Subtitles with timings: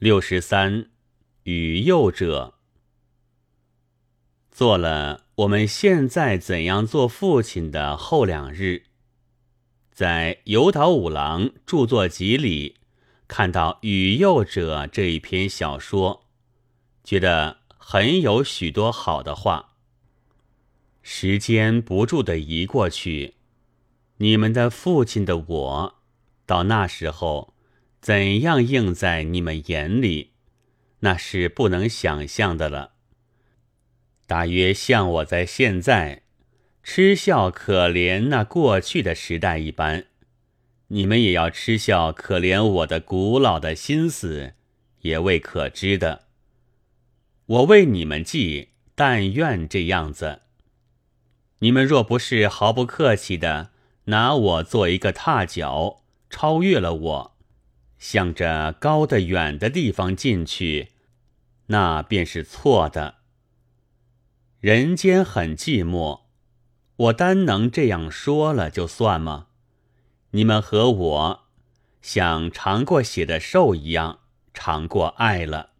[0.00, 0.88] 六十三，
[1.42, 2.54] 与幼者。
[4.50, 8.84] 做了我们现在怎样做父亲的后两日，
[9.92, 12.78] 在有岛五郎著作集里
[13.28, 16.24] 看到《与幼者》这一篇小说，
[17.04, 19.74] 觉得很有许多好的话。
[21.02, 23.34] 时间不住的移过去，
[24.16, 25.94] 你们的父亲的我，
[26.46, 27.52] 到那时候
[28.00, 30.30] 怎样映在你们眼里，
[31.00, 32.92] 那是不能想象的了。
[34.26, 36.22] 大约像我在现在
[36.82, 40.06] 嗤笑可怜那过去的时代一般，
[40.88, 44.54] 你们也要嗤笑可怜我的古老的心思，
[45.00, 46.26] 也未可知的。
[47.46, 50.40] 我为你们记，但愿这样子。
[51.58, 53.70] 你们若不是毫不客气的
[54.04, 57.36] 拿我做一个踏脚，超越了我，
[58.00, 60.88] 向着高的远的地方进去，
[61.66, 63.16] 那便是错的。
[64.58, 66.22] 人间很寂寞，
[66.96, 69.46] 我单能这样说了就算吗？
[70.32, 71.40] 你们和我
[72.00, 74.20] 像尝过血的兽一样
[74.54, 75.70] 尝过爱了，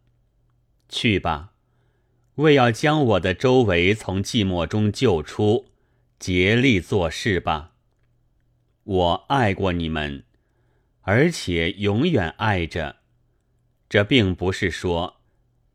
[0.87, 1.51] 去吧，
[2.35, 5.65] 为要将我的周围从寂寞中救出，
[6.19, 7.71] 竭力做事吧。
[8.83, 10.23] 我爱过你们，
[11.01, 12.97] 而且永远爱着。
[13.89, 15.17] 这并不是说。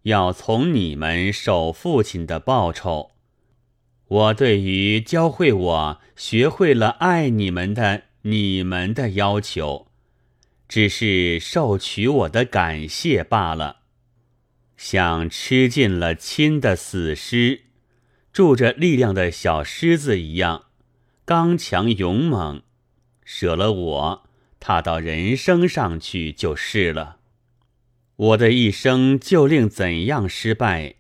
[0.03, 3.11] 要从你们受父亲的报酬，
[4.07, 9.89] 我对于教会我学会了爱你们的你们的要求，
[10.69, 13.79] 只是受取我的感谢罢了，
[14.77, 17.63] 像吃尽了亲的死尸，
[18.33, 20.67] 住着力量的小狮子一样，
[21.25, 22.63] 刚强勇猛，
[23.25, 24.26] 舍了我，
[24.59, 27.19] 踏到人生上去就是了。
[28.17, 30.95] 我的一生就令怎样失败，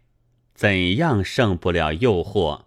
[0.54, 2.64] 怎样胜不了诱惑。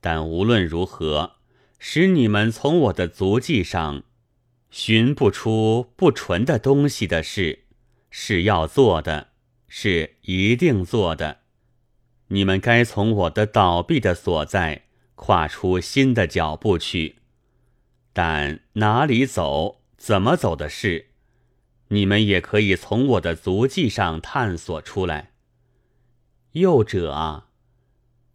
[0.00, 1.36] 但无论如何，
[1.78, 4.02] 使你们从我的足迹上
[4.70, 7.64] 寻不出不纯的东西的事，
[8.10, 9.28] 是要做的，
[9.68, 11.38] 是一定做的。
[12.28, 14.84] 你们该从我的倒闭的所在
[15.14, 17.16] 跨出新的脚步去，
[18.12, 21.10] 但哪里走，怎么走的事。
[21.90, 25.30] 你们也可以从我的足迹上探索出来。
[26.54, 27.46] 幼者啊，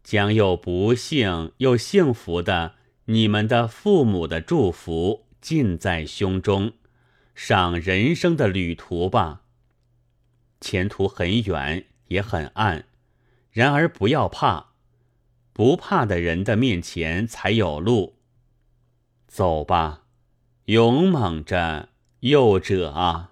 [0.01, 2.75] 将又不幸又幸福的
[3.07, 6.71] 你们的父母的祝福尽在胸中，
[7.35, 9.41] 上人生的旅途吧。
[10.61, 12.85] 前途很远也很暗，
[13.51, 14.67] 然而不要怕，
[15.51, 18.19] 不怕的人的面前才有路。
[19.27, 20.05] 走吧，
[20.67, 21.87] 勇猛着，
[22.19, 23.31] 幼者啊！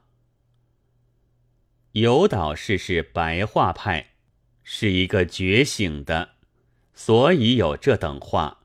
[1.92, 4.12] 有岛氏是白话派，
[4.64, 6.36] 是一个觉醒的，
[6.94, 8.60] 所以有这等话，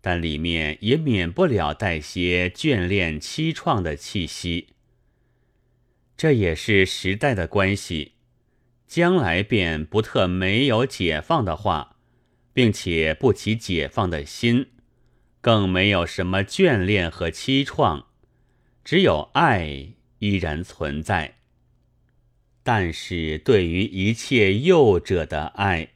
[0.00, 4.68] 但里面也免不了带些眷恋凄怆的气息。
[6.16, 8.12] 这也是时代的关系，
[8.86, 11.96] 将来便不特没有解放的话，
[12.52, 14.68] 并且不起解放的心，
[15.48, 18.04] 更没有什么眷恋和凄怆，
[18.84, 21.36] 只有爱依然存在。
[22.62, 25.88] 但是对于一切幼者的爱，